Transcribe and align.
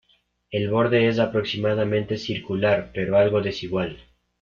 El 0.49 0.71
borde 0.71 1.07
es 1.09 1.19
aproximadamente 1.19 2.17
circular, 2.17 2.89
pero 2.91 3.17
algo 3.19 3.39
desigual. 3.39 3.99